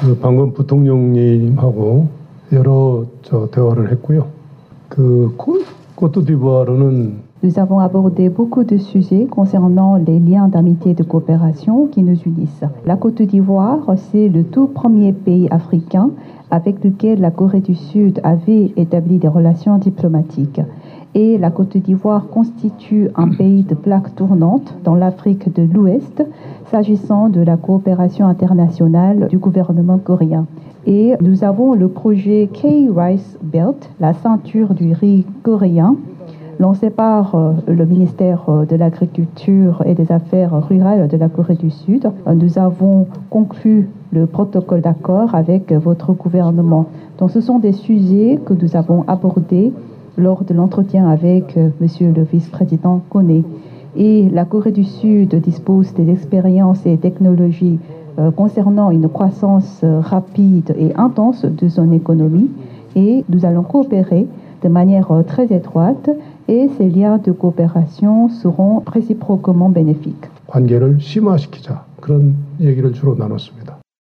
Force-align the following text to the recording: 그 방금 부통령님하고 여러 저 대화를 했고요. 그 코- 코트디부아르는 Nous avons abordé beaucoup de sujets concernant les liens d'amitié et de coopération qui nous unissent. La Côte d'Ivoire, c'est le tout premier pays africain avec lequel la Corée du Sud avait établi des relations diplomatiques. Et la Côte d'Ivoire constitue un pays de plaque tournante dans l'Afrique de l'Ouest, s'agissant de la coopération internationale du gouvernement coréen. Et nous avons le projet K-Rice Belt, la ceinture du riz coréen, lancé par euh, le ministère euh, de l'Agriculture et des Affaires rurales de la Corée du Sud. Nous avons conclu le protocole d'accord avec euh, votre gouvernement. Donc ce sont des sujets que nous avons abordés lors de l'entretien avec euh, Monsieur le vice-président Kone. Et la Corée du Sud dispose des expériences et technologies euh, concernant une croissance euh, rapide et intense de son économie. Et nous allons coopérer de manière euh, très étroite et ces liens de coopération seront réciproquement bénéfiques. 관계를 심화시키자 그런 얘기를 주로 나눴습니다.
그 0.00 0.18
방금 0.18 0.52
부통령님하고 0.52 2.08
여러 2.52 3.04
저 3.22 3.48
대화를 3.50 3.90
했고요. 3.92 4.26
그 4.88 5.32
코- 5.36 5.62
코트디부아르는 5.94 7.30
Nous 7.42 7.58
avons 7.58 7.78
abordé 7.80 8.28
beaucoup 8.28 8.64
de 8.64 8.76
sujets 8.76 9.26
concernant 9.26 9.94
les 9.96 10.18
liens 10.20 10.48
d'amitié 10.48 10.90
et 10.90 10.94
de 10.94 11.02
coopération 11.04 11.86
qui 11.86 12.02
nous 12.02 12.18
unissent. 12.26 12.64
La 12.84 12.96
Côte 12.96 13.22
d'Ivoire, 13.22 13.78
c'est 13.96 14.28
le 14.28 14.44
tout 14.44 14.66
premier 14.66 15.12
pays 15.14 15.48
africain 15.50 16.10
avec 16.50 16.84
lequel 16.84 17.20
la 17.20 17.30
Corée 17.30 17.60
du 17.60 17.74
Sud 17.74 18.20
avait 18.24 18.72
établi 18.76 19.16
des 19.18 19.28
relations 19.28 19.78
diplomatiques. 19.78 20.60
Et 21.17 21.37
la 21.37 21.49
Côte 21.49 21.77
d'Ivoire 21.77 22.27
constitue 22.27 23.07
un 23.15 23.29
pays 23.29 23.63
de 23.63 23.73
plaque 23.73 24.13
tournante 24.15 24.75
dans 24.83 24.95
l'Afrique 24.95 25.53
de 25.55 25.63
l'Ouest, 25.63 26.21
s'agissant 26.69 27.29
de 27.29 27.39
la 27.39 27.55
coopération 27.55 28.27
internationale 28.27 29.29
du 29.29 29.37
gouvernement 29.37 29.97
coréen. 29.97 30.45
Et 30.85 31.13
nous 31.21 31.45
avons 31.45 31.73
le 31.73 31.87
projet 31.87 32.49
K-Rice 32.53 33.39
Belt, 33.41 33.89
la 34.01 34.13
ceinture 34.13 34.73
du 34.73 34.91
riz 34.91 35.25
coréen, 35.41 35.95
lancé 36.59 36.89
par 36.89 37.35
euh, 37.35 37.53
le 37.65 37.85
ministère 37.85 38.43
euh, 38.49 38.65
de 38.65 38.75
l'Agriculture 38.75 39.83
et 39.85 39.93
des 39.93 40.11
Affaires 40.11 40.67
rurales 40.67 41.07
de 41.07 41.17
la 41.17 41.29
Corée 41.29 41.55
du 41.55 41.69
Sud. 41.69 42.09
Nous 42.33 42.59
avons 42.59 43.07
conclu 43.29 43.89
le 44.11 44.25
protocole 44.25 44.81
d'accord 44.81 45.33
avec 45.33 45.71
euh, 45.71 45.79
votre 45.79 46.13
gouvernement. 46.13 46.87
Donc 47.19 47.31
ce 47.31 47.41
sont 47.41 47.59
des 47.59 47.71
sujets 47.71 48.37
que 48.45 48.53
nous 48.53 48.75
avons 48.75 49.03
abordés 49.07 49.71
lors 50.16 50.44
de 50.44 50.54
l'entretien 50.54 51.08
avec 51.08 51.56
euh, 51.56 51.70
Monsieur 51.80 52.12
le 52.12 52.22
vice-président 52.22 53.02
Kone. 53.08 53.42
Et 53.96 54.28
la 54.30 54.44
Corée 54.44 54.70
du 54.70 54.84
Sud 54.84 55.34
dispose 55.34 55.92
des 55.94 56.10
expériences 56.10 56.86
et 56.86 56.96
technologies 56.96 57.78
euh, 58.18 58.30
concernant 58.30 58.90
une 58.90 59.08
croissance 59.08 59.80
euh, 59.82 60.00
rapide 60.00 60.74
et 60.78 60.94
intense 60.96 61.44
de 61.44 61.68
son 61.68 61.92
économie. 61.92 62.50
Et 62.96 63.24
nous 63.28 63.44
allons 63.44 63.62
coopérer 63.62 64.26
de 64.62 64.68
manière 64.68 65.10
euh, 65.10 65.22
très 65.22 65.52
étroite 65.52 66.10
et 66.48 66.68
ces 66.76 66.88
liens 66.88 67.18
de 67.18 67.32
coopération 67.32 68.28
seront 68.28 68.82
réciproquement 68.86 69.70
bénéfiques. 69.70 70.28
관계를 70.46 70.98
심화시키자 71.00 71.84
그런 72.00 72.34
얘기를 72.60 72.92
주로 72.92 73.14
나눴습니다. 73.14 73.73